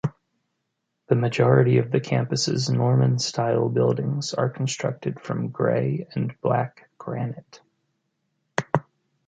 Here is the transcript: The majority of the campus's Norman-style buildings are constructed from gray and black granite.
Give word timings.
The 1.09 1.15
majority 1.15 1.77
of 1.77 1.91
the 1.91 1.99
campus's 1.99 2.71
Norman-style 2.71 3.69
buildings 3.69 4.33
are 4.33 4.49
constructed 4.49 5.19
from 5.19 5.49
gray 5.49 6.07
and 6.15 6.33
black 6.41 6.89
granite. 6.97 7.61